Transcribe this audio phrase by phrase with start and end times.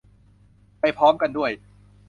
[0.79, 1.51] ไปพร้อมกันด้วย